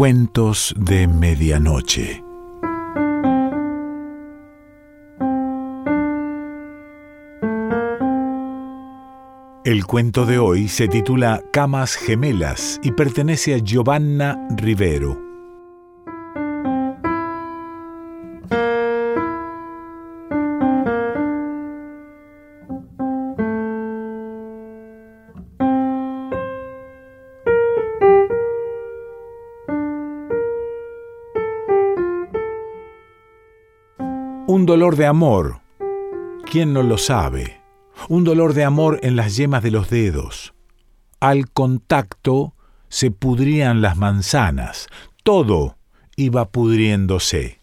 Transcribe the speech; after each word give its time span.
Cuentos 0.00 0.74
de 0.78 1.06
Medianoche. 1.06 2.24
El 9.62 9.84
cuento 9.84 10.24
de 10.24 10.38
hoy 10.38 10.68
se 10.68 10.88
titula 10.88 11.42
Camas 11.52 11.96
Gemelas 11.96 12.80
y 12.82 12.92
pertenece 12.92 13.54
a 13.54 13.58
Giovanna 13.58 14.38
Rivero. 14.56 15.29
Un 34.60 34.66
dolor 34.66 34.96
de 34.96 35.06
amor. 35.06 35.62
¿Quién 36.44 36.74
no 36.74 36.82
lo 36.82 36.98
sabe? 36.98 37.62
Un 38.10 38.24
dolor 38.24 38.52
de 38.52 38.62
amor 38.62 39.00
en 39.02 39.16
las 39.16 39.34
yemas 39.34 39.62
de 39.62 39.70
los 39.70 39.88
dedos. 39.88 40.52
Al 41.18 41.48
contacto 41.50 42.52
se 42.90 43.10
pudrían 43.10 43.80
las 43.80 43.96
manzanas. 43.96 44.88
Todo 45.22 45.78
iba 46.14 46.50
pudriéndose. 46.50 47.58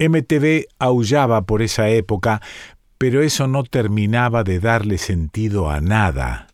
MTV 0.00 0.66
aullaba 0.80 1.42
por 1.42 1.62
esa 1.62 1.88
época, 1.88 2.42
pero 2.98 3.22
eso 3.22 3.46
no 3.46 3.62
terminaba 3.62 4.42
de 4.42 4.58
darle 4.58 4.98
sentido 4.98 5.70
a 5.70 5.80
nada. 5.80 6.48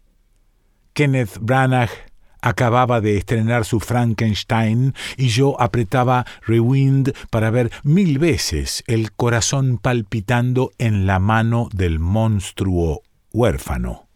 Kenneth 0.93 1.39
Branagh 1.41 2.06
Acababa 2.47 3.01
de 3.01 3.17
estrenar 3.17 3.65
su 3.65 3.81
Frankenstein 3.81 4.95
y 5.17 5.31
yo 5.31 5.61
apretaba 5.61 6.25
rewind 6.47 7.13
para 7.29 7.51
ver 7.51 7.73
mil 7.83 8.21
veces 8.21 8.85
el 8.87 9.11
corazón 9.11 9.79
palpitando 9.79 10.71
en 10.79 11.07
la 11.07 11.19
mano 11.19 11.69
del 11.73 11.99
monstruo 11.99 13.03
huérfano. 13.33 14.07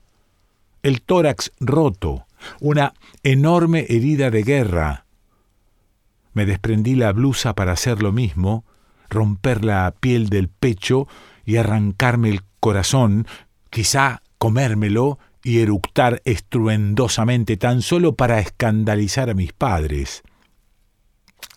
El 0.84 1.02
tórax 1.02 1.50
roto, 1.58 2.28
una 2.60 2.94
enorme 3.24 3.86
herida 3.88 4.30
de 4.30 4.44
guerra. 4.44 5.06
Me 6.32 6.46
desprendí 6.46 6.94
la 6.94 7.10
blusa 7.10 7.56
para 7.56 7.72
hacer 7.72 8.00
lo 8.00 8.12
mismo, 8.12 8.64
romper 9.08 9.64
la 9.64 9.92
piel 9.98 10.28
del 10.28 10.46
pecho 10.46 11.08
y 11.44 11.56
arrancarme 11.56 12.28
el 12.28 12.42
corazón, 12.60 13.26
quizá 13.70 14.22
comérmelo 14.38 15.18
y 15.42 15.60
eructar 15.60 16.20
estruendosamente 16.24 17.56
tan 17.56 17.83
solo 17.83 18.14
para 18.14 18.41
escandalizar 18.41 19.30
a 19.30 19.34
mis 19.34 19.52
padres. 19.52 20.22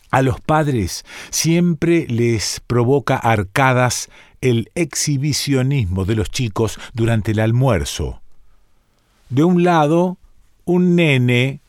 A 0.09 0.21
los 0.21 0.39
padres 0.39 1.05
siempre 1.31 2.05
les 2.07 2.61
provoca 2.67 3.15
arcadas 3.17 4.09
el 4.41 4.69
exhibicionismo 4.75 6.05
de 6.05 6.15
los 6.15 6.29
chicos 6.29 6.79
durante 6.93 7.31
el 7.31 7.39
almuerzo. 7.39 8.21
De 9.29 9.43
un 9.43 9.63
lado, 9.63 10.17
un 10.65 10.95
nene 10.95 11.61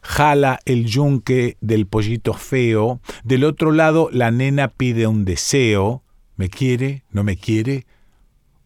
jala 0.00 0.58
el 0.64 0.86
yunque 0.86 1.56
del 1.60 1.86
pollito 1.86 2.34
feo, 2.34 3.00
del 3.22 3.44
otro 3.44 3.70
lado 3.70 4.08
la 4.10 4.32
nena 4.32 4.66
pide 4.66 5.06
un 5.06 5.24
deseo, 5.24 6.02
¿me 6.36 6.48
quiere? 6.48 7.04
¿No 7.10 7.22
me 7.22 7.36
quiere? 7.36 7.86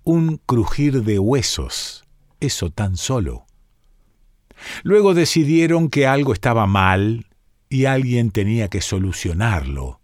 Un 0.03 0.41
crujir 0.47 1.03
de 1.03 1.19
huesos 1.19 2.06
eso 2.41 2.71
tan 2.71 2.97
solo. 2.97 3.47
Luego 4.83 5.15
decidieron 5.15 5.91
que 5.91 6.07
algo 6.07 6.33
estaba 6.33 6.67
mal 6.67 7.27
y 7.69 7.85
alguien 7.85 8.31
tenía 8.31 8.69
que 8.69 8.81
solucionarlo. 8.81 10.01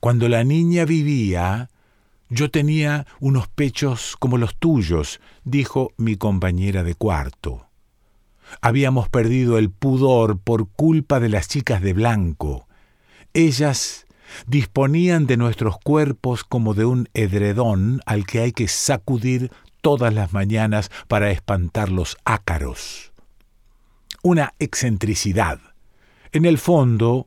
Cuando 0.00 0.28
la 0.28 0.42
niña 0.42 0.84
vivía, 0.84 1.70
yo 2.28 2.50
tenía 2.50 3.06
unos 3.20 3.48
pechos 3.48 4.16
como 4.18 4.38
los 4.38 4.56
tuyos, 4.56 5.20
dijo 5.44 5.92
mi 5.96 6.16
compañera 6.16 6.82
de 6.82 6.94
cuarto. 6.94 7.66
Habíamos 8.60 9.08
perdido 9.08 9.58
el 9.58 9.70
pudor 9.70 10.38
por 10.38 10.68
culpa 10.68 11.20
de 11.20 11.28
las 11.28 11.48
chicas 11.48 11.80
de 11.82 11.92
blanco. 11.92 12.66
Ellas 13.34 14.06
disponían 14.46 15.26
de 15.26 15.36
nuestros 15.36 15.78
cuerpos 15.78 16.44
como 16.44 16.74
de 16.74 16.84
un 16.84 17.08
edredón 17.14 18.00
al 18.06 18.26
que 18.26 18.40
hay 18.40 18.52
que 18.52 18.68
sacudir 18.68 19.50
todas 19.82 20.14
las 20.14 20.32
mañanas 20.32 20.90
para 21.08 21.30
espantar 21.30 21.90
los 21.90 22.16
ácaros. 22.24 23.12
Una 24.22 24.54
excentricidad. 24.58 25.60
En 26.30 26.46
el 26.46 26.56
fondo, 26.56 27.26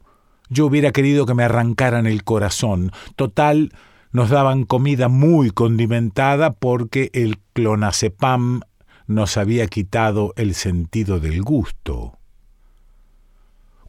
yo 0.49 0.65
hubiera 0.65 0.91
querido 0.91 1.27
que 1.27 1.35
me 1.35 1.43
arrancaran 1.43 2.07
el 2.07 2.23
corazón. 2.23 2.91
Total, 3.15 3.71
nos 4.11 4.29
daban 4.29 4.63
comida 4.63 5.09
muy 5.09 5.51
condimentada 5.51 6.53
porque 6.53 7.11
el 7.13 7.37
clonazepam 7.53 8.61
nos 9.07 9.37
había 9.37 9.67
quitado 9.67 10.33
el 10.37 10.55
sentido 10.55 11.19
del 11.19 11.43
gusto. 11.43 12.17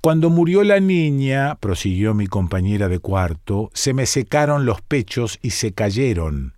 Cuando 0.03 0.31
murió 0.31 0.62
la 0.62 0.78
niña, 0.78 1.56
prosiguió 1.56 2.15
mi 2.15 2.27
compañera 2.27 2.88
de 2.88 2.98
cuarto, 2.98 3.71
se 3.72 3.94
me 3.94 4.06
secaron 4.06 4.66
los 4.66 4.81
pechos 4.83 5.38
y 5.43 5.50
se 5.50 5.72
cayeron. 5.72 6.54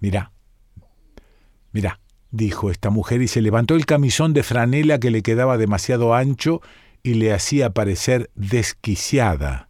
Mira, 0.00 0.31
Mirá, 1.72 2.00
dijo 2.30 2.70
esta 2.70 2.90
mujer 2.90 3.22
y 3.22 3.28
se 3.28 3.42
levantó 3.42 3.74
el 3.74 3.86
camisón 3.86 4.32
de 4.32 4.42
franela 4.42 4.98
que 4.98 5.10
le 5.10 5.22
quedaba 5.22 5.58
demasiado 5.58 6.14
ancho 6.14 6.60
y 7.02 7.14
le 7.14 7.32
hacía 7.32 7.70
parecer 7.70 8.30
desquiciada. 8.34 9.68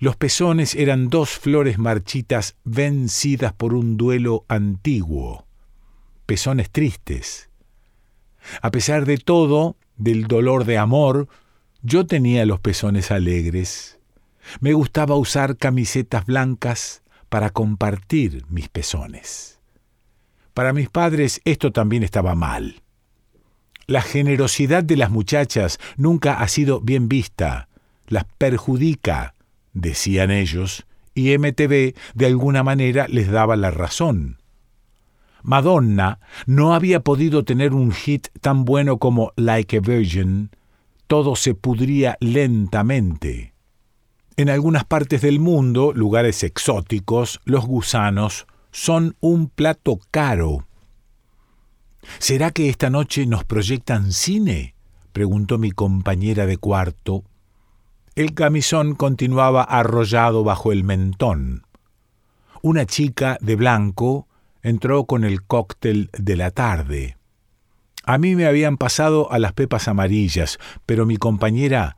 Los 0.00 0.16
pezones 0.16 0.74
eran 0.74 1.08
dos 1.08 1.30
flores 1.30 1.78
marchitas 1.78 2.56
vencidas 2.64 3.52
por 3.52 3.74
un 3.74 3.96
duelo 3.96 4.44
antiguo, 4.48 5.46
pezones 6.26 6.70
tristes. 6.70 7.50
A 8.62 8.70
pesar 8.70 9.04
de 9.06 9.18
todo, 9.18 9.76
del 9.96 10.28
dolor 10.28 10.64
de 10.64 10.78
amor, 10.78 11.28
yo 11.82 12.06
tenía 12.06 12.46
los 12.46 12.60
pezones 12.60 13.10
alegres. 13.10 13.98
Me 14.60 14.72
gustaba 14.72 15.16
usar 15.16 15.56
camisetas 15.56 16.26
blancas 16.26 17.02
para 17.28 17.50
compartir 17.50 18.44
mis 18.48 18.68
pezones. 18.68 19.57
Para 20.58 20.72
mis 20.72 20.90
padres 20.90 21.40
esto 21.44 21.70
también 21.70 22.02
estaba 22.02 22.34
mal. 22.34 22.82
La 23.86 24.02
generosidad 24.02 24.82
de 24.82 24.96
las 24.96 25.08
muchachas 25.08 25.78
nunca 25.96 26.40
ha 26.40 26.48
sido 26.48 26.80
bien 26.80 27.08
vista, 27.08 27.68
las 28.08 28.24
perjudica, 28.38 29.36
decían 29.72 30.32
ellos, 30.32 30.84
y 31.14 31.38
MTV 31.38 31.94
de 32.14 32.26
alguna 32.26 32.64
manera 32.64 33.06
les 33.06 33.30
daba 33.30 33.54
la 33.54 33.70
razón. 33.70 34.38
Madonna 35.44 36.18
no 36.46 36.74
había 36.74 37.04
podido 37.04 37.44
tener 37.44 37.72
un 37.72 37.92
hit 37.92 38.26
tan 38.40 38.64
bueno 38.64 38.98
como 38.98 39.32
Like 39.36 39.76
a 39.76 39.80
Virgin, 39.80 40.50
todo 41.06 41.36
se 41.36 41.54
pudría 41.54 42.16
lentamente. 42.18 43.54
En 44.36 44.50
algunas 44.50 44.84
partes 44.84 45.22
del 45.22 45.38
mundo, 45.38 45.92
lugares 45.94 46.42
exóticos, 46.42 47.38
los 47.44 47.64
gusanos 47.64 48.48
son 48.70 49.16
un 49.20 49.48
plato 49.48 49.98
caro. 50.10 50.66
¿Será 52.18 52.50
que 52.50 52.68
esta 52.68 52.90
noche 52.90 53.26
nos 53.26 53.44
proyectan 53.44 54.12
cine? 54.12 54.74
preguntó 55.12 55.58
mi 55.58 55.72
compañera 55.72 56.46
de 56.46 56.56
cuarto. 56.58 57.24
El 58.14 58.34
camisón 58.34 58.94
continuaba 58.94 59.62
arrollado 59.62 60.44
bajo 60.44 60.72
el 60.72 60.84
mentón. 60.84 61.62
Una 62.62 62.86
chica 62.86 63.38
de 63.40 63.56
blanco 63.56 64.26
entró 64.62 65.04
con 65.04 65.24
el 65.24 65.42
cóctel 65.42 66.10
de 66.12 66.36
la 66.36 66.50
tarde. 66.50 67.16
A 68.04 68.18
mí 68.18 68.34
me 68.34 68.46
habían 68.46 68.76
pasado 68.76 69.30
a 69.30 69.38
las 69.38 69.52
pepas 69.52 69.86
amarillas, 69.86 70.58
pero 70.86 71.06
mi 71.06 71.16
compañera 71.16 71.96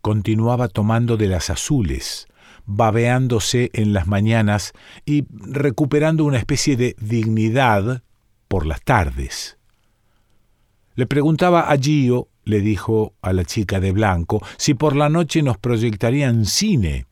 continuaba 0.00 0.68
tomando 0.68 1.16
de 1.16 1.28
las 1.28 1.50
azules, 1.50 2.26
babeándose 2.66 3.70
en 3.72 3.92
las 3.92 4.06
mañanas 4.06 4.72
y 5.04 5.24
recuperando 5.30 6.24
una 6.24 6.38
especie 6.38 6.76
de 6.76 6.96
dignidad 7.00 8.02
por 8.48 8.66
las 8.66 8.82
tardes. 8.82 9.58
Le 10.94 11.06
preguntaba 11.06 11.70
a 11.70 11.76
Gio, 11.76 12.28
le 12.44 12.60
dijo 12.60 13.14
a 13.22 13.32
la 13.32 13.44
chica 13.44 13.80
de 13.80 13.92
blanco, 13.92 14.44
si 14.56 14.74
por 14.74 14.96
la 14.96 15.08
noche 15.08 15.42
nos 15.42 15.56
proyectarían 15.56 16.46
cine. 16.46 17.06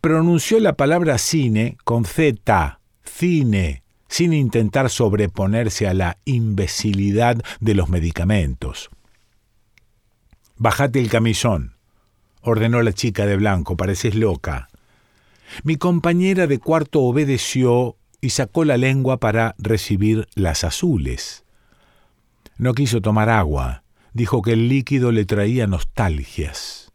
Pronunció 0.00 0.58
la 0.60 0.74
palabra 0.74 1.18
cine 1.18 1.76
con 1.84 2.04
Z, 2.04 2.80
cine, 3.04 3.82
sin 4.08 4.32
intentar 4.32 4.90
sobreponerse 4.90 5.86
a 5.86 5.94
la 5.94 6.18
imbecilidad 6.24 7.36
de 7.60 7.74
los 7.74 7.88
medicamentos. 7.88 8.90
Bájate 10.56 11.00
el 11.00 11.10
camisón, 11.10 11.73
ordenó 12.44 12.82
la 12.82 12.92
chica 12.92 13.26
de 13.26 13.36
blanco, 13.36 13.76
pareces 13.76 14.14
loca. 14.14 14.68
Mi 15.62 15.76
compañera 15.76 16.46
de 16.46 16.58
cuarto 16.58 17.00
obedeció 17.02 17.96
y 18.20 18.30
sacó 18.30 18.64
la 18.64 18.76
lengua 18.76 19.18
para 19.18 19.54
recibir 19.58 20.28
las 20.34 20.64
azules. 20.64 21.44
No 22.56 22.74
quiso 22.74 23.00
tomar 23.00 23.28
agua. 23.28 23.82
dijo 24.12 24.42
que 24.42 24.52
el 24.52 24.68
líquido 24.68 25.10
le 25.10 25.24
traía 25.24 25.66
nostalgias. 25.66 26.92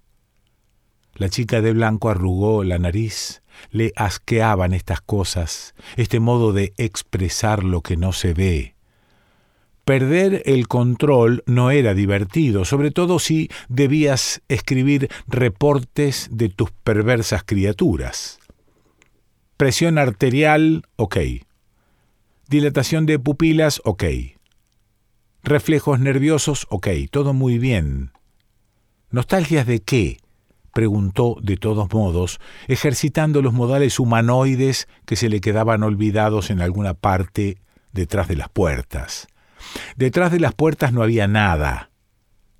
La 1.15 1.27
chica 1.27 1.61
de 1.61 1.73
blanco 1.73 2.09
arrugó 2.09 2.63
la 2.63 2.79
nariz, 2.79 3.43
le 3.71 3.91
asqueaban 3.97 4.73
estas 4.73 5.01
cosas, 5.01 5.75
este 5.97 6.21
modo 6.21 6.53
de 6.53 6.73
expresar 6.77 7.65
lo 7.65 7.81
que 7.81 7.97
no 7.97 8.13
se 8.13 8.33
ve. 8.33 8.75
Perder 9.89 10.43
el 10.45 10.67
control 10.67 11.43
no 11.47 11.71
era 11.71 11.95
divertido, 11.95 12.63
sobre 12.63 12.91
todo 12.91 13.17
si 13.17 13.49
debías 13.69 14.43
escribir 14.47 15.09
reportes 15.25 16.29
de 16.31 16.49
tus 16.49 16.69
perversas 16.69 17.41
criaturas. 17.43 18.37
Presión 19.57 19.97
arterial, 19.97 20.83
ok. 20.95 21.17
Dilatación 22.49 23.07
de 23.07 23.17
pupilas, 23.17 23.81
ok. 23.83 24.03
Reflejos 25.41 25.99
nerviosos, 25.99 26.67
ok, 26.69 26.87
todo 27.09 27.33
muy 27.33 27.57
bien. 27.57 28.11
¿Nostalgias 29.09 29.65
de 29.65 29.79
qué? 29.79 30.19
preguntó 30.71 31.37
de 31.41 31.57
todos 31.57 31.91
modos, 31.91 32.39
ejercitando 32.67 33.41
los 33.41 33.53
modales 33.53 33.99
humanoides 33.99 34.87
que 35.07 35.15
se 35.15 35.29
le 35.29 35.41
quedaban 35.41 35.81
olvidados 35.81 36.51
en 36.51 36.61
alguna 36.61 36.93
parte 36.93 37.57
detrás 37.91 38.27
de 38.27 38.35
las 38.35 38.49
puertas. 38.49 39.27
Detrás 39.95 40.31
de 40.31 40.39
las 40.39 40.53
puertas 40.53 40.93
no 40.93 41.03
había 41.03 41.27
nada. 41.27 41.91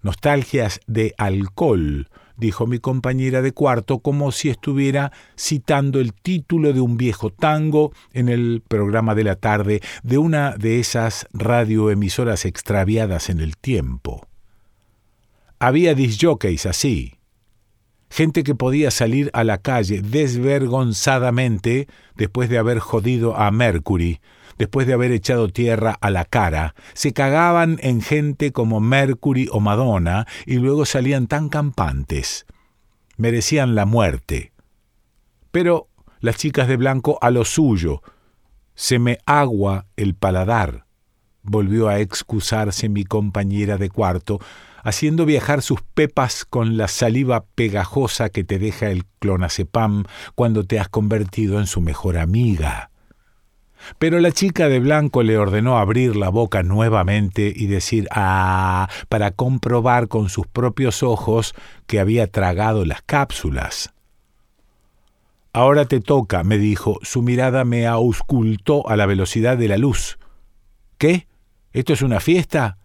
Nostalgias 0.01 0.79
de 0.87 1.13
alcohol, 1.17 2.07
dijo 2.37 2.67
mi 2.67 2.79
compañera 2.79 3.41
de 3.41 3.51
cuarto, 3.51 3.99
como 3.99 4.31
si 4.31 4.49
estuviera 4.49 5.11
citando 5.37 5.99
el 5.99 6.13
título 6.13 6.73
de 6.73 6.81
un 6.81 6.97
viejo 6.97 7.31
tango 7.31 7.91
en 8.13 8.29
el 8.29 8.63
programa 8.65 9.13
de 9.13 9.23
la 9.25 9.35
tarde 9.35 9.81
de 10.03 10.17
una 10.17 10.55
de 10.55 10.79
esas 10.79 11.27
radioemisoras 11.33 12.45
extraviadas 12.45 13.29
en 13.29 13.41
el 13.41 13.57
tiempo. 13.57 14.25
Había 15.59 15.93
disjockeys 15.93 16.65
así, 16.65 17.19
gente 18.09 18.43
que 18.43 18.55
podía 18.55 18.91
salir 18.91 19.29
a 19.33 19.43
la 19.43 19.59
calle 19.59 20.01
desvergonzadamente 20.01 21.87
después 22.15 22.49
de 22.49 22.57
haber 22.57 22.79
jodido 22.79 23.35
a 23.35 23.51
Mercury, 23.51 24.21
después 24.59 24.85
de 24.85 24.93
haber 24.93 25.11
echado 25.11 25.47
tierra 25.47 25.97
a 26.01 26.11
la 26.11 26.25
cara, 26.25 26.75
se 26.93 27.13
cagaban 27.13 27.79
en 27.81 28.01
gente 28.01 28.51
como 28.51 28.79
Mercury 28.79 29.47
o 29.51 29.59
Madonna 29.59 30.27
y 30.45 30.57
luego 30.57 30.85
salían 30.85 31.25
tan 31.25 31.49
campantes. 31.49 32.45
Merecían 33.17 33.73
la 33.73 33.87
muerte. 33.87 34.51
Pero 35.51 35.87
las 36.19 36.35
chicas 36.35 36.67
de 36.67 36.77
blanco 36.77 37.17
a 37.21 37.31
lo 37.31 37.45
suyo. 37.45 38.01
Se 38.75 38.99
me 38.99 39.17
agua 39.25 39.87
el 39.95 40.13
paladar. 40.13 40.85
Volvió 41.41 41.87
a 41.87 41.99
excusarse 41.99 42.89
mi 42.89 43.05
compañera 43.05 43.77
de 43.77 43.89
cuarto, 43.89 44.39
haciendo 44.83 45.25
viajar 45.25 45.61
sus 45.61 45.81
pepas 45.81 46.45
con 46.45 46.77
la 46.77 46.87
saliva 46.87 47.45
pegajosa 47.55 48.29
que 48.29 48.43
te 48.43 48.59
deja 48.59 48.89
el 48.89 49.05
clonazepam 49.19 50.03
cuando 50.35 50.65
te 50.65 50.79
has 50.79 50.89
convertido 50.89 51.59
en 51.59 51.65
su 51.65 51.81
mejor 51.81 52.17
amiga. 52.17 52.91
Pero 53.97 54.19
la 54.19 54.31
chica 54.31 54.69
de 54.69 54.79
blanco 54.79 55.23
le 55.23 55.37
ordenó 55.37 55.77
abrir 55.77 56.15
la 56.15 56.29
boca 56.29 56.63
nuevamente 56.63 57.51
y 57.55 57.67
decir 57.67 58.07
ah 58.11 58.87
para 59.09 59.31
comprobar 59.31 60.07
con 60.07 60.29
sus 60.29 60.47
propios 60.47 61.03
ojos 61.03 61.53
que 61.87 61.99
había 61.99 62.27
tragado 62.27 62.85
las 62.85 63.01
cápsulas. 63.01 63.93
Ahora 65.51 65.85
te 65.85 65.99
toca, 65.99 66.43
me 66.43 66.57
dijo. 66.57 66.99
Su 67.01 67.21
mirada 67.21 67.65
me 67.65 67.87
auscultó 67.87 68.87
a 68.87 68.95
la 68.95 69.05
velocidad 69.05 69.57
de 69.57 69.67
la 69.67 69.77
luz. 69.77 70.19
¿Qué? 70.97 71.27
¿Esto 71.73 71.93
es 71.93 72.01
una 72.01 72.19
fiesta? 72.19 72.77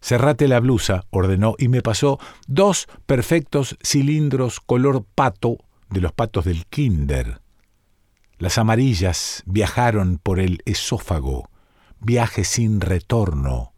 Cerrate 0.00 0.48
la 0.48 0.60
blusa, 0.60 1.04
ordenó, 1.10 1.54
y 1.58 1.68
me 1.68 1.82
pasó 1.82 2.18
dos 2.46 2.88
perfectos 3.06 3.76
cilindros 3.82 4.60
color 4.60 5.04
pato 5.14 5.58
de 5.90 6.00
los 6.00 6.12
patos 6.12 6.44
del 6.44 6.66
kinder. 6.66 7.41
Las 8.42 8.58
amarillas 8.58 9.44
viajaron 9.46 10.18
por 10.20 10.40
el 10.40 10.62
esófago, 10.64 11.48
viaje 12.00 12.42
sin 12.42 12.80
retorno. 12.80 13.72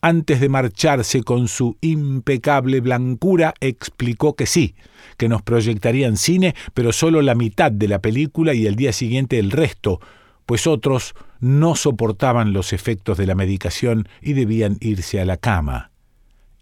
Antes 0.00 0.40
de 0.40 0.48
marcharse 0.48 1.22
con 1.22 1.46
su 1.46 1.76
impecable 1.80 2.80
blancura, 2.80 3.54
explicó 3.60 4.34
que 4.34 4.46
sí, 4.46 4.74
que 5.18 5.28
nos 5.28 5.42
proyectarían 5.42 6.16
cine, 6.16 6.56
pero 6.74 6.92
solo 6.92 7.22
la 7.22 7.36
mitad 7.36 7.70
de 7.70 7.86
la 7.86 8.00
película 8.00 8.54
y 8.54 8.66
el 8.66 8.74
día 8.74 8.92
siguiente 8.92 9.38
el 9.38 9.52
resto, 9.52 10.00
pues 10.44 10.66
otros 10.66 11.14
no 11.38 11.76
soportaban 11.76 12.52
los 12.52 12.72
efectos 12.72 13.18
de 13.18 13.26
la 13.26 13.36
medicación 13.36 14.08
y 14.20 14.32
debían 14.32 14.78
irse 14.80 15.20
a 15.20 15.24
la 15.24 15.36
cama. 15.36 15.92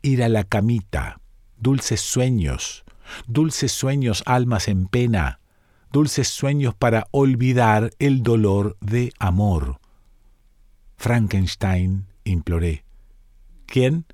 Ir 0.03 0.23
a 0.23 0.29
la 0.29 0.45
camita. 0.45 1.23
Dulces 1.57 2.03
sueños. 2.03 2.85
Dulces 3.27 3.73
sueños, 3.73 4.23
almas 4.27 4.69
en 4.69 4.89
pena. 4.89 5.41
Dulces 5.97 6.29
sueños 6.29 6.75
para 6.75 7.07
olvidar 7.11 7.91
el 7.99 8.23
dolor 8.23 8.77
de 8.83 9.15
amor. 9.19 9.81
Frankenstein, 10.99 12.05
imploré. 12.23 12.85
¿Quién? 13.65 14.05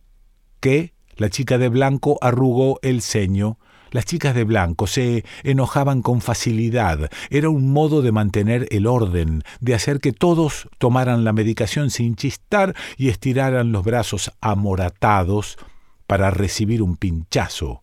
¿Qué? 0.60 0.92
La 1.16 1.28
chica 1.28 1.58
de 1.58 1.68
blanco 1.68 2.18
arrugó 2.20 2.78
el 2.82 3.02
ceño 3.02 3.58
las 3.90 4.04
chicas 4.04 4.36
de 4.36 4.44
blanco 4.44 4.86
se 4.86 5.24
enojaban 5.42 6.02
con 6.02 6.20
facilidad. 6.20 7.10
Era 7.30 7.50
un 7.50 7.72
modo 7.72 8.00
de 8.00 8.12
mantener 8.12 8.68
el 8.70 8.86
orden, 8.86 9.42
de 9.60 9.74
hacer 9.74 9.98
que 9.98 10.12
todos 10.12 10.68
tomaran 10.78 11.24
la 11.24 11.32
medicación 11.32 11.90
sin 11.90 12.14
chistar 12.14 12.76
y 12.96 13.08
estiraran 13.08 13.72
los 13.72 13.84
brazos 13.84 14.30
amoratados 14.40 15.58
para 16.06 16.30
recibir 16.30 16.80
un 16.80 16.96
pinchazo. 16.96 17.81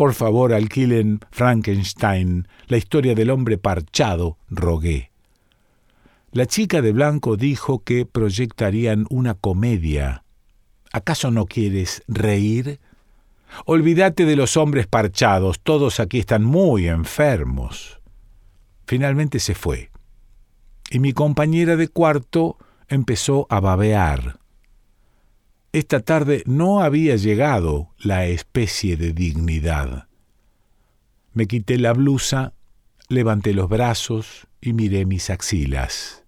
Por 0.00 0.14
favor, 0.14 0.54
alquilen 0.54 1.20
Frankenstein, 1.30 2.48
la 2.68 2.78
historia 2.78 3.14
del 3.14 3.28
hombre 3.28 3.58
parchado, 3.58 4.38
rogué. 4.48 5.10
La 6.32 6.46
chica 6.46 6.80
de 6.80 6.92
blanco 6.92 7.36
dijo 7.36 7.84
que 7.84 8.06
proyectarían 8.06 9.04
una 9.10 9.34
comedia. 9.34 10.24
¿Acaso 10.90 11.30
no 11.30 11.44
quieres 11.44 12.02
reír? 12.08 12.80
Olvídate 13.66 14.24
de 14.24 14.36
los 14.36 14.56
hombres 14.56 14.86
parchados, 14.86 15.60
todos 15.60 16.00
aquí 16.00 16.20
están 16.20 16.44
muy 16.44 16.88
enfermos. 16.88 18.00
Finalmente 18.86 19.38
se 19.38 19.54
fue, 19.54 19.90
y 20.90 20.98
mi 20.98 21.12
compañera 21.12 21.76
de 21.76 21.88
cuarto 21.88 22.56
empezó 22.88 23.46
a 23.50 23.60
babear. 23.60 24.39
Esta 25.72 26.00
tarde 26.00 26.42
no 26.46 26.80
había 26.80 27.14
llegado 27.14 27.94
la 27.96 28.26
especie 28.26 28.96
de 28.96 29.12
dignidad. 29.12 30.08
Me 31.32 31.46
quité 31.46 31.78
la 31.78 31.92
blusa, 31.92 32.54
levanté 33.08 33.54
los 33.54 33.68
brazos 33.68 34.48
y 34.60 34.72
miré 34.72 35.06
mis 35.06 35.30
axilas. 35.30 36.24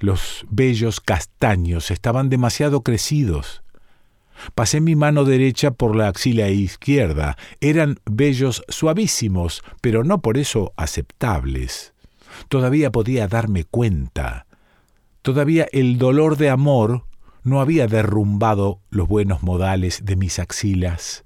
Los 0.00 0.46
bellos 0.50 1.00
castaños 1.00 1.92
estaban 1.92 2.28
demasiado 2.28 2.82
crecidos. 2.82 3.62
Pasé 4.56 4.80
mi 4.80 4.96
mano 4.96 5.24
derecha 5.24 5.70
por 5.70 5.94
la 5.94 6.08
axila 6.08 6.48
izquierda. 6.48 7.36
Eran 7.60 8.00
vellos 8.04 8.64
suavísimos, 8.68 9.62
pero 9.80 10.02
no 10.02 10.20
por 10.22 10.38
eso 10.38 10.72
aceptables. 10.76 11.94
Todavía 12.48 12.90
podía 12.90 13.28
darme 13.28 13.62
cuenta. 13.62 14.46
Todavía 15.22 15.68
el 15.70 15.98
dolor 15.98 16.36
de 16.36 16.50
amor 16.50 17.04
no 17.44 17.60
había 17.60 17.86
derrumbado 17.86 18.80
los 18.90 19.06
buenos 19.06 19.42
modales 19.42 20.04
de 20.04 20.16
mis 20.16 20.38
axilas. 20.38 21.24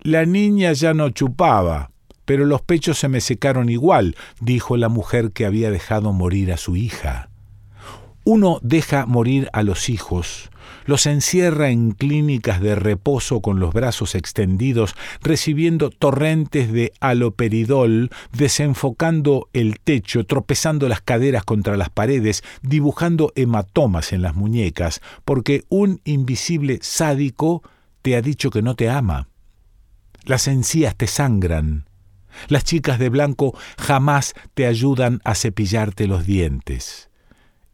La 0.00 0.26
niña 0.26 0.72
ya 0.72 0.94
no 0.94 1.10
chupaba, 1.10 1.90
pero 2.24 2.44
los 2.44 2.60
pechos 2.60 2.98
se 2.98 3.08
me 3.08 3.20
secaron 3.20 3.70
igual, 3.70 4.16
dijo 4.40 4.76
la 4.76 4.88
mujer 4.88 5.32
que 5.32 5.46
había 5.46 5.70
dejado 5.70 6.12
morir 6.12 6.52
a 6.52 6.56
su 6.56 6.76
hija. 6.76 7.30
Uno 8.24 8.58
deja 8.62 9.06
morir 9.06 9.48
a 9.52 9.62
los 9.62 9.88
hijos, 9.88 10.50
los 10.88 11.04
encierra 11.04 11.68
en 11.68 11.90
clínicas 11.90 12.62
de 12.62 12.74
reposo 12.74 13.42
con 13.42 13.60
los 13.60 13.74
brazos 13.74 14.14
extendidos, 14.14 14.96
recibiendo 15.20 15.90
torrentes 15.90 16.72
de 16.72 16.94
aloperidol, 16.98 18.08
desenfocando 18.32 19.50
el 19.52 19.80
techo, 19.80 20.24
tropezando 20.24 20.88
las 20.88 21.02
caderas 21.02 21.44
contra 21.44 21.76
las 21.76 21.90
paredes, 21.90 22.42
dibujando 22.62 23.34
hematomas 23.36 24.14
en 24.14 24.22
las 24.22 24.34
muñecas, 24.34 25.02
porque 25.26 25.64
un 25.68 26.00
invisible 26.04 26.78
sádico 26.80 27.62
te 28.00 28.16
ha 28.16 28.22
dicho 28.22 28.48
que 28.48 28.62
no 28.62 28.74
te 28.74 28.88
ama. 28.88 29.28
Las 30.24 30.48
encías 30.48 30.96
te 30.96 31.06
sangran. 31.06 31.84
Las 32.48 32.64
chicas 32.64 32.98
de 32.98 33.10
blanco 33.10 33.54
jamás 33.76 34.32
te 34.54 34.64
ayudan 34.64 35.20
a 35.24 35.34
cepillarte 35.34 36.06
los 36.06 36.24
dientes. 36.24 37.10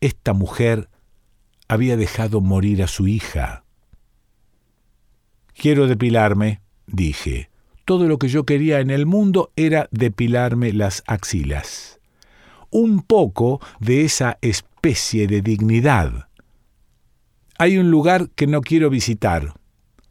Esta 0.01 0.33
mujer 0.33 0.89
había 1.69 1.97
dejado 1.97 2.41
morir 2.41 2.83
a 2.83 2.87
su 2.87 3.09
hija. 3.09 3.65
Quiero 5.55 5.87
depilarme, 5.87 6.61
dije. 6.87 7.51
Todo 7.85 8.09
lo 8.09 8.19
que 8.19 8.29
yo 8.29 8.45
quería 8.45 8.81
en 8.81 8.91
el 8.91 9.07
mundo 9.07 9.53
era 9.57 9.89
depilarme 9.91 10.73
las 10.73 11.03
axilas. 11.07 12.01
Un 12.71 13.03
poco 13.03 13.61
de 13.79 14.05
esa 14.05 14.39
especie 14.41 15.27
de 15.27 15.43
dignidad. 15.43 16.29
Hay 17.59 17.79
un 17.79 17.91
lugar 17.91 18.31
que 18.31 18.47
no 18.47 18.63
quiero 18.63 18.91
visitar. 18.91 19.55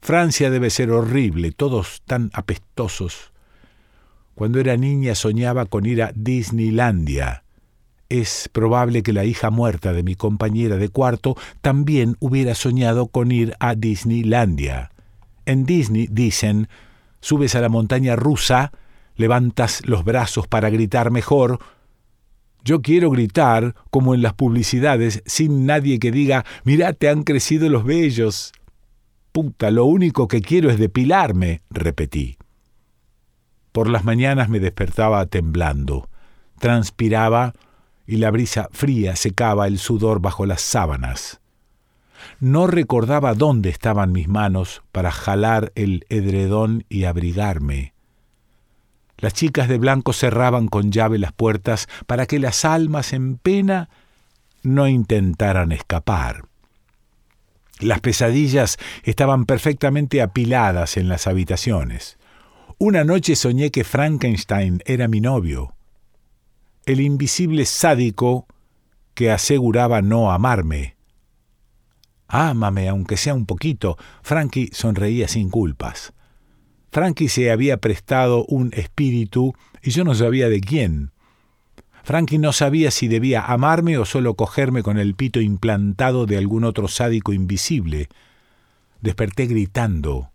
Francia 0.01 0.49
debe 0.49 0.69
ser 0.69 0.91
horrible, 0.91 1.51
todos 1.51 2.01
tan 2.05 2.29
apestosos. 2.33 3.33
Cuando 4.35 4.59
era 4.59 4.77
niña 4.77 5.15
soñaba 5.15 5.65
con 5.65 5.85
ir 5.85 6.03
a 6.03 6.11
Disneylandia. 6.15 7.42
Es 8.13 8.47
probable 8.47 9.01
que 9.01 9.11
la 9.11 9.25
hija 9.25 9.49
muerta 9.49 9.91
de 9.91 10.03
mi 10.03 10.13
compañera 10.13 10.77
de 10.77 10.87
cuarto 10.89 11.35
también 11.61 12.15
hubiera 12.19 12.53
soñado 12.53 13.07
con 13.07 13.31
ir 13.31 13.55
a 13.59 13.73
Disneylandia. 13.73 14.91
En 15.47 15.65
Disney 15.65 16.07
dicen, 16.11 16.67
subes 17.21 17.55
a 17.55 17.59
la 17.59 17.69
montaña 17.69 18.15
rusa, 18.15 18.71
levantas 19.15 19.81
los 19.87 20.03
brazos 20.03 20.45
para 20.45 20.69
gritar 20.69 21.09
mejor. 21.09 21.57
Yo 22.63 22.83
quiero 22.83 23.09
gritar, 23.09 23.73
como 23.89 24.13
en 24.13 24.21
las 24.21 24.35
publicidades, 24.35 25.23
sin 25.25 25.65
nadie 25.65 25.97
que 25.97 26.11
diga, 26.11 26.45
mirá, 26.65 26.93
te 26.93 27.09
han 27.09 27.23
crecido 27.23 27.67
los 27.67 27.83
vellos. 27.83 28.51
Puta, 29.31 29.71
lo 29.71 29.85
único 29.85 30.27
que 30.27 30.41
quiero 30.41 30.69
es 30.69 30.77
depilarme, 30.77 31.61
repetí. 31.71 32.37
Por 33.71 33.89
las 33.89 34.03
mañanas 34.03 34.49
me 34.49 34.59
despertaba 34.59 35.25
temblando, 35.25 36.09
transpiraba 36.59 37.55
y 38.05 38.17
la 38.17 38.31
brisa 38.31 38.69
fría 38.71 39.15
secaba 39.15 39.67
el 39.67 39.79
sudor 39.79 40.19
bajo 40.19 40.45
las 40.45 40.61
sábanas. 40.61 41.39
No 42.39 42.67
recordaba 42.67 43.33
dónde 43.33 43.69
estaban 43.69 44.11
mis 44.11 44.27
manos 44.27 44.81
para 44.91 45.11
jalar 45.11 45.71
el 45.75 46.05
edredón 46.09 46.85
y 46.89 47.05
abrigarme. 47.05 47.93
Las 49.17 49.33
chicas 49.33 49.69
de 49.69 49.77
blanco 49.77 50.11
cerraban 50.11 50.67
con 50.67 50.91
llave 50.91 51.17
las 51.17 51.31
puertas 51.31 51.87
para 52.07 52.25
que 52.25 52.39
las 52.39 52.65
almas 52.65 53.13
en 53.13 53.37
pena 53.37 53.89
no 54.63 54.87
intentaran 54.87 55.71
escapar. 55.71 56.45
Las 57.79 57.99
pesadillas 58.01 58.77
estaban 59.03 59.45
perfectamente 59.45 60.21
apiladas 60.21 60.97
en 60.97 61.09
las 61.09 61.27
habitaciones. 61.27 62.17
Una 62.77 63.03
noche 63.03 63.35
soñé 63.35 63.71
que 63.71 63.83
Frankenstein 63.83 64.81
era 64.85 65.07
mi 65.07 65.21
novio, 65.21 65.73
el 66.85 67.01
invisible 67.01 67.65
sádico 67.65 68.47
que 69.13 69.31
aseguraba 69.31 70.01
no 70.01 70.31
amarme. 70.31 70.95
Ámame, 72.27 72.89
aunque 72.89 73.17
sea 73.17 73.33
un 73.33 73.45
poquito. 73.45 73.97
Frankie 74.21 74.69
sonreía 74.73 75.27
sin 75.27 75.49
culpas. 75.49 76.13
Frankie 76.91 77.29
se 77.29 77.51
había 77.51 77.77
prestado 77.77 78.45
un 78.45 78.71
espíritu 78.73 79.53
y 79.81 79.91
yo 79.91 80.03
no 80.03 80.15
sabía 80.15 80.49
de 80.49 80.61
quién. 80.61 81.11
Frankie 82.03 82.37
no 82.37 82.53
sabía 82.53 82.91
si 82.91 83.07
debía 83.07 83.41
amarme 83.41 83.97
o 83.97 84.05
solo 84.05 84.35
cogerme 84.35 84.83
con 84.83 84.97
el 84.97 85.15
pito 85.15 85.41
implantado 85.41 86.25
de 86.25 86.37
algún 86.37 86.63
otro 86.63 86.87
sádico 86.87 87.33
invisible. 87.33 88.09
Desperté 89.01 89.47
gritando. 89.47 90.31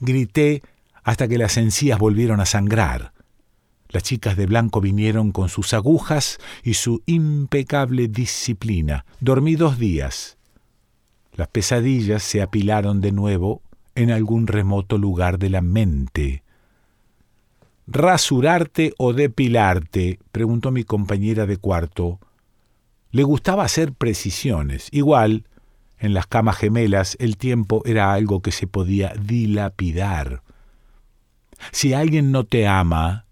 Grité 0.00 0.62
hasta 1.02 1.28
que 1.28 1.38
las 1.38 1.56
encías 1.56 1.98
volvieron 1.98 2.40
a 2.40 2.46
sangrar. 2.46 3.13
Las 3.94 4.02
chicas 4.02 4.36
de 4.36 4.46
blanco 4.46 4.80
vinieron 4.80 5.30
con 5.30 5.48
sus 5.48 5.72
agujas 5.72 6.38
y 6.64 6.74
su 6.74 7.04
impecable 7.06 8.08
disciplina. 8.08 9.06
Dormí 9.20 9.54
dos 9.54 9.78
días. 9.78 10.36
Las 11.34 11.46
pesadillas 11.46 12.24
se 12.24 12.42
apilaron 12.42 13.00
de 13.00 13.12
nuevo 13.12 13.62
en 13.94 14.10
algún 14.10 14.48
remoto 14.48 14.98
lugar 14.98 15.38
de 15.38 15.48
la 15.48 15.60
mente. 15.60 16.42
¿Rasurarte 17.86 18.94
o 18.98 19.12
depilarte? 19.12 20.18
preguntó 20.32 20.72
mi 20.72 20.82
compañera 20.82 21.46
de 21.46 21.56
cuarto. 21.56 22.18
Le 23.12 23.22
gustaba 23.22 23.62
hacer 23.62 23.92
precisiones. 23.92 24.88
Igual, 24.90 25.44
en 26.00 26.14
las 26.14 26.26
camas 26.26 26.56
gemelas 26.56 27.16
el 27.20 27.36
tiempo 27.36 27.80
era 27.86 28.12
algo 28.12 28.42
que 28.42 28.50
se 28.50 28.66
podía 28.66 29.14
dilapidar. 29.14 30.42
Si 31.70 31.94
alguien 31.94 32.32
no 32.32 32.42
te 32.42 32.66
ama, 32.66 33.24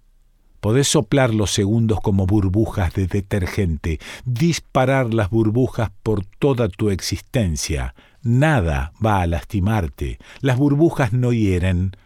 podés 0.62 0.87
soplar 0.87 1.35
los 1.35 1.50
segundos 1.50 2.00
como 2.00 2.25
burbujas 2.25 2.95
de 2.95 3.09
detergente, 3.09 3.99
disparar 4.25 5.12
las 5.12 5.28
burbujas 5.28 5.90
por 6.04 6.25
toda 6.25 6.69
tu 6.69 6.90
existencia. 6.90 7.97
Nada 8.23 8.92
va 9.04 9.23
a 9.23 9.26
lastimarte. 9.26 10.21
Las 10.40 10.57
burbujas 10.57 11.12
no 11.12 11.33
hieren, 11.33 11.97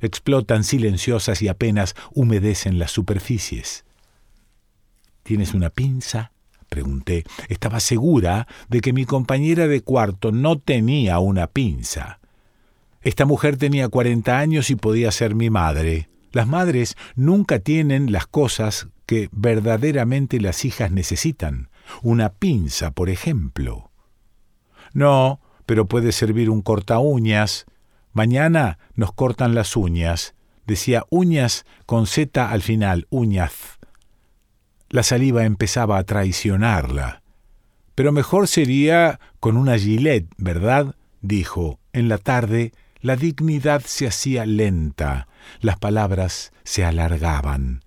explotan 0.00 0.64
silenciosas 0.64 1.42
y 1.42 1.48
apenas 1.48 1.94
humedecen 2.14 2.78
las 2.78 2.92
superficies. 2.92 3.84
¿Tienes 5.22 5.52
una 5.52 5.68
pinza? 5.68 6.32
pregunté. 6.70 7.24
Estaba 7.50 7.78
segura 7.78 8.48
de 8.70 8.80
que 8.80 8.94
mi 8.94 9.04
compañera 9.04 9.68
de 9.68 9.82
cuarto 9.82 10.32
no 10.32 10.58
tenía 10.58 11.18
una 11.18 11.46
pinza. 11.46 12.20
Esta 13.02 13.26
mujer 13.26 13.58
tenía 13.58 13.90
cuarenta 13.90 14.38
años 14.38 14.70
y 14.70 14.76
podía 14.76 15.12
ser 15.12 15.34
mi 15.34 15.50
madre. 15.50 16.08
Las 16.32 16.46
madres 16.46 16.96
nunca 17.16 17.58
tienen 17.58 18.12
las 18.12 18.26
cosas 18.26 18.88
que 19.06 19.28
verdaderamente 19.32 20.40
las 20.40 20.64
hijas 20.64 20.90
necesitan. 20.90 21.70
Una 22.02 22.30
pinza, 22.30 22.90
por 22.90 23.08
ejemplo. 23.08 23.90
No, 24.92 25.40
pero 25.66 25.86
puede 25.86 26.12
servir 26.12 26.50
un 26.50 26.62
corta 26.62 26.98
uñas, 26.98 27.66
Mañana 28.18 28.80
nos 28.94 29.12
cortan 29.12 29.54
las 29.54 29.76
uñas. 29.76 30.34
Decía 30.66 31.04
uñas 31.08 31.64
con 31.86 32.08
Z 32.08 32.50
al 32.50 32.62
final, 32.62 33.06
uñaz. 33.10 33.78
La 34.88 35.04
saliva 35.04 35.44
empezaba 35.44 35.98
a 35.98 36.02
traicionarla. 36.02 37.22
Pero 37.94 38.10
mejor 38.10 38.48
sería 38.48 39.20
con 39.38 39.56
una 39.56 39.78
gilet, 39.78 40.26
¿verdad? 40.36 40.96
dijo. 41.20 41.78
En 41.92 42.08
la 42.08 42.18
tarde 42.18 42.72
la 43.00 43.16
dignidad 43.16 43.82
se 43.84 44.06
hacía 44.06 44.46
lenta, 44.46 45.28
las 45.60 45.78
palabras 45.78 46.52
se 46.64 46.84
alargaban. 46.84 47.82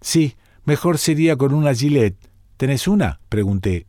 Sí, 0.00 0.36
mejor 0.64 0.98
sería 0.98 1.36
con 1.36 1.54
una 1.54 1.74
gilet. 1.74 2.16
¿Tenés 2.56 2.88
una? 2.88 3.20
pregunté. 3.28 3.86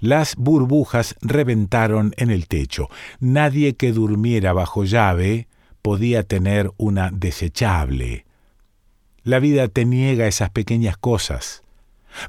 Las 0.00 0.36
burbujas 0.36 1.16
reventaron 1.20 2.14
en 2.16 2.30
el 2.30 2.46
techo. 2.46 2.88
Nadie 3.18 3.74
que 3.74 3.92
durmiera 3.92 4.52
bajo 4.52 4.84
llave 4.84 5.48
podía 5.82 6.22
tener 6.22 6.70
una 6.76 7.10
desechable. 7.10 8.24
La 9.24 9.40
vida 9.40 9.68
te 9.68 9.84
niega 9.84 10.26
esas 10.26 10.50
pequeñas 10.50 10.96
cosas, 10.96 11.62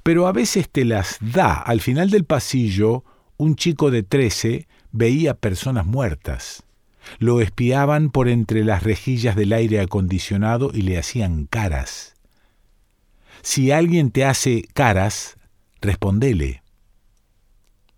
pero 0.03 0.27
a 0.27 0.31
veces 0.31 0.69
te 0.69 0.83
las 0.83 1.17
da. 1.21 1.53
Al 1.53 1.79
final 1.79 2.09
del 2.09 2.25
pasillo, 2.25 3.03
un 3.37 3.55
chico 3.55 3.91
de 3.91 4.03
trece 4.03 4.67
veía 4.91 5.33
personas 5.33 5.85
muertas. 5.85 6.63
Lo 7.17 7.41
espiaban 7.41 8.11
por 8.11 8.29
entre 8.29 8.63
las 8.63 8.83
rejillas 8.83 9.35
del 9.35 9.53
aire 9.53 9.79
acondicionado 9.79 10.71
y 10.73 10.83
le 10.83 10.97
hacían 10.97 11.45
caras. 11.45 12.15
Si 13.41 13.71
alguien 13.71 14.11
te 14.11 14.25
hace 14.25 14.63
caras, 14.73 15.37
respondele. 15.81 16.61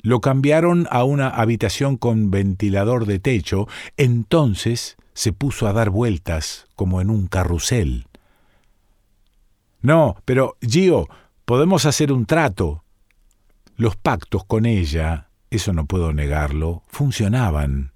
Lo 0.01 0.19
cambiaron 0.19 0.87
a 0.89 1.03
una 1.03 1.29
habitación 1.29 1.97
con 1.97 2.31
ventilador 2.31 3.05
de 3.05 3.19
techo, 3.19 3.67
entonces 3.97 4.97
se 5.13 5.33
puso 5.33 5.67
a 5.67 5.73
dar 5.73 5.89
vueltas 5.89 6.65
como 6.75 7.01
en 7.01 7.09
un 7.09 7.27
carrusel. 7.27 8.07
No, 9.81 10.15
pero 10.25 10.57
Gio, 10.61 11.07
podemos 11.45 11.85
hacer 11.85 12.11
un 12.11 12.25
trato. 12.25 12.83
Los 13.75 13.95
pactos 13.95 14.43
con 14.45 14.65
ella, 14.65 15.29
eso 15.49 15.73
no 15.73 15.85
puedo 15.85 16.13
negarlo, 16.13 16.83
funcionaban. 16.87 17.91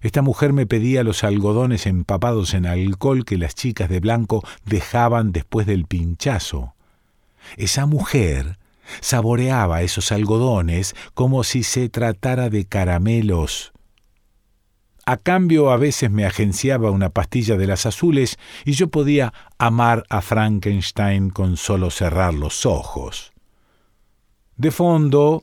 Esta 0.00 0.22
mujer 0.22 0.52
me 0.52 0.66
pedía 0.66 1.02
los 1.02 1.24
algodones 1.24 1.86
empapados 1.86 2.54
en 2.54 2.66
alcohol 2.66 3.24
que 3.24 3.38
las 3.38 3.54
chicas 3.54 3.88
de 3.88 4.00
blanco 4.00 4.44
dejaban 4.64 5.32
después 5.32 5.66
del 5.66 5.86
pinchazo. 5.86 6.74
Esa 7.56 7.86
mujer 7.86 8.58
Saboreaba 9.00 9.82
esos 9.82 10.12
algodones 10.12 10.94
como 11.14 11.44
si 11.44 11.62
se 11.62 11.88
tratara 11.88 12.50
de 12.50 12.64
caramelos. 12.66 13.72
A 15.04 15.16
cambio 15.16 15.70
a 15.70 15.76
veces 15.76 16.10
me 16.10 16.26
agenciaba 16.26 16.90
una 16.90 17.10
pastilla 17.10 17.56
de 17.56 17.66
las 17.66 17.86
azules 17.86 18.38
y 18.64 18.72
yo 18.72 18.88
podía 18.88 19.32
amar 19.56 20.04
a 20.10 20.20
Frankenstein 20.20 21.30
con 21.30 21.56
solo 21.56 21.90
cerrar 21.90 22.34
los 22.34 22.66
ojos. 22.66 23.32
De 24.56 24.70
fondo, 24.70 25.42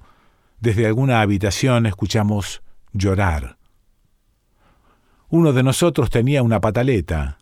desde 0.60 0.86
alguna 0.86 1.22
habitación 1.22 1.86
escuchamos 1.86 2.62
llorar. 2.94 3.58
Uno 5.30 5.54
de 5.54 5.64
nosotros 5.64 6.10
tenía 6.10 6.44
una 6.44 6.62
pataleta. 6.62 7.40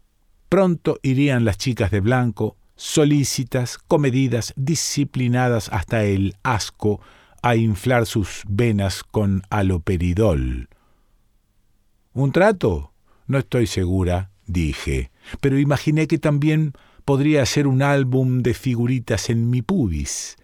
Pronto 0.50 1.00
irían 1.02 1.46
las 1.46 1.58
chicas 1.58 1.92
de 1.92 2.00
blanco 2.00 2.58
solícitas, 2.76 3.78
comedidas, 3.78 4.54
disciplinadas 4.56 5.70
hasta 5.70 6.04
el 6.04 6.36
asco, 6.44 7.02
a 7.42 7.56
inflar 7.56 8.06
sus 8.06 8.44
venas 8.48 9.04
con 9.04 9.44
aloperidol. 9.50 10.70
¿Un 12.14 12.32
trato? 12.32 12.94
No 13.28 13.38
estoy 13.38 13.68
segura, 13.68 14.32
dije, 14.46 15.12
pero 15.42 15.60
imaginé 15.60 16.08
que 16.08 16.18
también 16.18 16.74
podría 17.06 17.46
ser 17.46 17.68
un 17.68 17.82
álbum 17.82 18.44
de 18.44 18.54
figuritas 18.54 19.30
en 19.30 19.50
mi 19.50 19.62
pubis. 19.62 20.38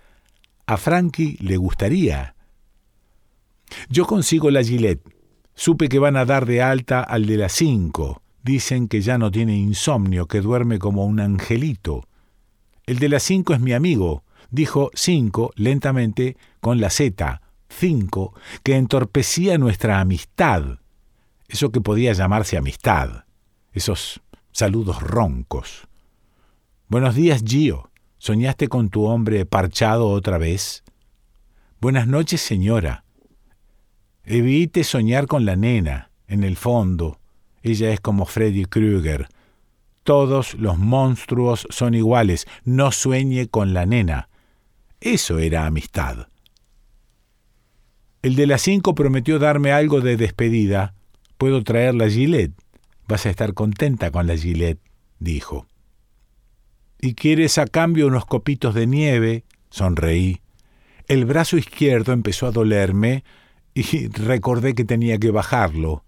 A 0.65 0.77
Frankie 0.77 1.37
le 1.39 1.57
gustaría. 1.57 2.35
Yo 3.89 4.05
consigo 4.05 4.51
la 4.51 4.63
Gillette. 4.63 5.01
Supe 5.59 5.89
que 5.89 5.99
van 5.99 6.15
a 6.15 6.23
dar 6.23 6.45
de 6.45 6.61
alta 6.61 7.01
al 7.01 7.25
de 7.25 7.35
las 7.35 7.51
cinco. 7.51 8.21
Dicen 8.43 8.87
que 8.87 9.01
ya 9.01 9.17
no 9.17 9.29
tiene 9.29 9.57
insomnio, 9.57 10.25
que 10.25 10.39
duerme 10.39 10.79
como 10.79 11.03
un 11.03 11.19
angelito. 11.19 12.07
El 12.85 12.99
de 12.99 13.09
las 13.09 13.23
cinco 13.23 13.53
es 13.53 13.59
mi 13.59 13.73
amigo, 13.73 14.23
dijo 14.51 14.89
cinco 14.93 15.51
lentamente 15.57 16.37
con 16.61 16.79
la 16.79 16.89
Z, 16.89 17.41
cinco, 17.67 18.33
que 18.63 18.77
entorpecía 18.77 19.57
nuestra 19.57 19.99
amistad. 19.99 20.79
Eso 21.49 21.73
que 21.73 21.81
podía 21.81 22.13
llamarse 22.13 22.55
amistad. 22.55 23.25
Esos 23.73 24.21
saludos 24.53 25.01
roncos. 25.01 25.89
Buenos 26.87 27.15
días, 27.15 27.43
Gio. 27.45 27.91
¿Soñaste 28.17 28.69
con 28.69 28.87
tu 28.87 29.07
hombre 29.07 29.45
parchado 29.45 30.07
otra 30.07 30.37
vez? 30.37 30.85
Buenas 31.81 32.07
noches, 32.07 32.39
señora. 32.39 33.03
Evite 34.31 34.83
soñar 34.83 35.25
con 35.25 35.43
la 35.43 35.55
nena, 35.55 36.11
en 36.27 36.43
el 36.43 36.55
fondo. 36.55 37.19
Ella 37.63 37.89
es 37.91 37.99
como 37.99 38.27
Freddy 38.27 38.65
Krueger. 38.65 39.27
Todos 40.03 40.53
los 40.53 40.77
monstruos 40.77 41.65
son 41.71 41.95
iguales. 41.95 42.45
No 42.63 42.91
sueñe 42.91 43.47
con 43.47 43.73
la 43.73 43.87
nena. 43.87 44.29
Eso 45.01 45.39
era 45.39 45.65
amistad. 45.65 46.27
El 48.21 48.35
de 48.35 48.45
las 48.45 48.61
cinco 48.61 48.93
prometió 48.93 49.39
darme 49.39 49.71
algo 49.71 49.99
de 49.99 50.15
despedida. 50.15 50.93
Puedo 51.39 51.63
traer 51.63 51.95
la 51.95 52.07
Gillette. 52.07 52.53
Vas 53.07 53.25
a 53.25 53.31
estar 53.31 53.55
contenta 53.55 54.11
con 54.11 54.27
la 54.27 54.37
Gillette, 54.37 54.79
dijo. 55.17 55.65
¿Y 57.01 57.15
quieres 57.15 57.57
a 57.57 57.65
cambio 57.65 58.05
unos 58.05 58.27
copitos 58.27 58.75
de 58.75 58.85
nieve? 58.85 59.43
Sonreí. 59.71 60.41
El 61.07 61.25
brazo 61.25 61.57
izquierdo 61.57 62.13
empezó 62.13 62.45
a 62.45 62.51
dolerme 62.51 63.23
y 63.73 64.07
recordé 64.07 64.75
que 64.75 64.85
tenía 64.85 65.17
que 65.17 65.31
bajarlo. 65.31 66.03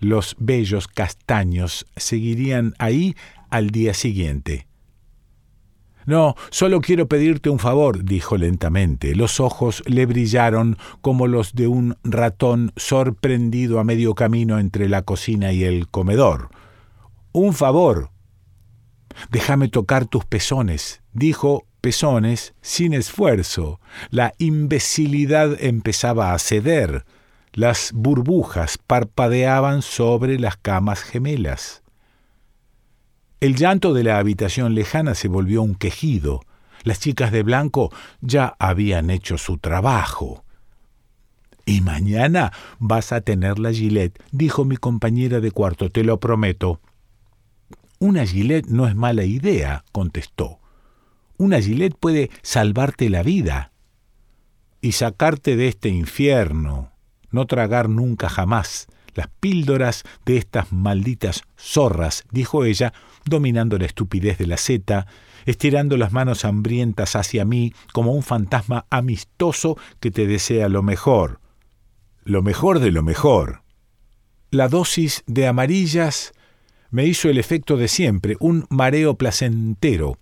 Los 0.00 0.36
bellos 0.38 0.86
castaños 0.86 1.86
seguirían 1.96 2.74
ahí 2.78 3.16
al 3.50 3.70
día 3.70 3.94
siguiente. 3.94 4.68
No, 6.08 6.36
solo 6.50 6.80
quiero 6.80 7.06
pedirte 7.06 7.50
un 7.50 7.58
favor, 7.58 8.02
dijo 8.02 8.38
lentamente. 8.38 9.14
Los 9.14 9.40
ojos 9.40 9.82
le 9.84 10.06
brillaron 10.06 10.78
como 11.02 11.26
los 11.26 11.52
de 11.52 11.66
un 11.66 11.98
ratón 12.02 12.72
sorprendido 12.76 13.78
a 13.78 13.84
medio 13.84 14.14
camino 14.14 14.58
entre 14.58 14.88
la 14.88 15.02
cocina 15.02 15.52
y 15.52 15.64
el 15.64 15.86
comedor. 15.88 16.48
Un 17.32 17.52
favor. 17.52 18.10
Déjame 19.30 19.68
tocar 19.68 20.06
tus 20.06 20.24
pezones, 20.24 21.02
dijo 21.12 21.67
pezones 21.80 22.54
sin 22.60 22.94
esfuerzo. 22.94 23.80
La 24.10 24.34
imbecilidad 24.38 25.56
empezaba 25.62 26.32
a 26.32 26.38
ceder. 26.38 27.04
Las 27.52 27.92
burbujas 27.92 28.78
parpadeaban 28.78 29.82
sobre 29.82 30.38
las 30.38 30.56
camas 30.56 31.02
gemelas. 31.02 31.82
El 33.40 33.56
llanto 33.56 33.94
de 33.94 34.04
la 34.04 34.18
habitación 34.18 34.74
lejana 34.74 35.14
se 35.14 35.28
volvió 35.28 35.62
un 35.62 35.74
quejido. 35.74 36.40
Las 36.82 37.00
chicas 37.00 37.32
de 37.32 37.42
blanco 37.42 37.92
ya 38.20 38.56
habían 38.58 39.10
hecho 39.10 39.38
su 39.38 39.58
trabajo. 39.58 40.44
Y 41.64 41.82
mañana 41.82 42.52
vas 42.78 43.12
a 43.12 43.20
tener 43.20 43.58
la 43.58 43.72
gilet, 43.72 44.22
dijo 44.32 44.64
mi 44.64 44.76
compañera 44.76 45.40
de 45.40 45.50
cuarto, 45.50 45.90
te 45.90 46.02
lo 46.02 46.18
prometo. 46.18 46.80
Una 47.98 48.24
gilet 48.24 48.66
no 48.66 48.88
es 48.88 48.94
mala 48.94 49.24
idea, 49.24 49.84
contestó. 49.92 50.60
Una 51.38 51.60
gilet 51.60 51.96
puede 51.98 52.30
salvarte 52.42 53.08
la 53.08 53.22
vida 53.22 53.72
y 54.82 54.92
sacarte 54.92 55.56
de 55.56 55.68
este 55.68 55.88
infierno, 55.88 56.92
no 57.30 57.46
tragar 57.46 57.88
nunca 57.88 58.28
jamás 58.28 58.88
las 59.18 59.28
píldoras 59.40 60.04
de 60.24 60.36
estas 60.36 60.72
malditas 60.72 61.42
zorras, 61.58 62.24
dijo 62.30 62.64
ella, 62.64 62.92
dominando 63.24 63.76
la 63.76 63.86
estupidez 63.86 64.38
de 64.38 64.46
la 64.46 64.56
seta, 64.56 65.08
estirando 65.44 65.96
las 65.96 66.12
manos 66.12 66.44
hambrientas 66.44 67.16
hacia 67.16 67.44
mí 67.44 67.74
como 67.92 68.12
un 68.12 68.22
fantasma 68.22 68.86
amistoso 68.90 69.76
que 69.98 70.12
te 70.12 70.28
desea 70.28 70.68
lo 70.68 70.84
mejor. 70.84 71.40
Lo 72.22 72.42
mejor 72.42 72.78
de 72.78 72.92
lo 72.92 73.02
mejor. 73.02 73.62
La 74.50 74.68
dosis 74.68 75.24
de 75.26 75.48
amarillas 75.48 76.32
me 76.90 77.04
hizo 77.04 77.28
el 77.28 77.38
efecto 77.38 77.76
de 77.76 77.88
siempre, 77.88 78.36
un 78.38 78.66
mareo 78.70 79.16
placentero, 79.16 80.18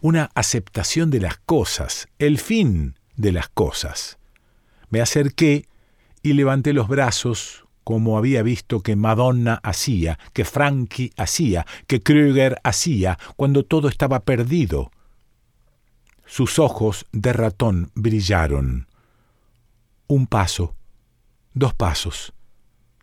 una 0.00 0.30
aceptación 0.34 1.10
de 1.10 1.20
las 1.20 1.38
cosas, 1.38 2.08
el 2.18 2.38
fin 2.38 2.98
de 3.16 3.32
las 3.32 3.48
cosas. 3.48 4.18
Me 4.90 5.00
acerqué 5.00 5.66
y 6.22 6.32
levanté 6.32 6.72
los 6.72 6.88
brazos 6.88 7.66
como 7.86 8.18
había 8.18 8.42
visto 8.42 8.80
que 8.80 8.96
Madonna 8.96 9.60
hacía, 9.62 10.18
que 10.32 10.44
Frankie 10.44 11.12
hacía, 11.16 11.66
que 11.86 12.02
Krüger 12.02 12.60
hacía, 12.64 13.16
cuando 13.36 13.64
todo 13.64 13.88
estaba 13.88 14.24
perdido. 14.24 14.90
Sus 16.24 16.58
ojos 16.58 17.06
de 17.12 17.32
ratón 17.32 17.92
brillaron. 17.94 18.88
Un 20.08 20.26
paso, 20.26 20.74
dos 21.54 21.74
pasos, 21.74 22.32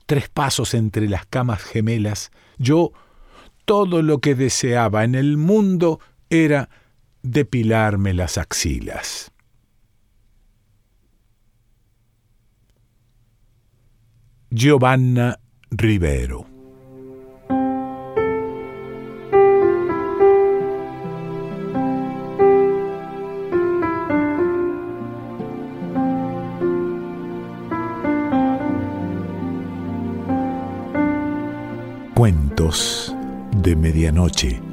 tres 0.05 0.27
pasos 0.27 0.73
entre 0.73 1.07
las 1.07 1.25
camas 1.27 1.63
gemelas. 1.63 2.33
Yo 2.57 2.91
todo 3.63 4.01
lo 4.01 4.19
que 4.19 4.35
deseaba 4.35 5.05
en 5.05 5.15
el 5.15 5.37
mundo 5.37 6.01
era 6.33 6.67
depilarme 7.21 8.13
las 8.13 8.37
axilas. 8.37 9.31
Giovanna 14.49 15.39
Rivero. 15.69 16.47
Cuentos 32.15 33.15
de 33.57 33.75
Medianoche. 33.75 34.72